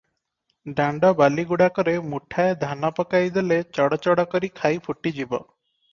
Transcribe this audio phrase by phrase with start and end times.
[0.77, 5.43] ଦାଣ୍ତ ବାଲିଗୁଡ଼ାକରେ ମୁଠାଏ ଧାନ ପକାଇ ଦେଲେ ଚଡ଼ଚଡ଼ କରି ଖଇ ଫୁଟିଯିବ।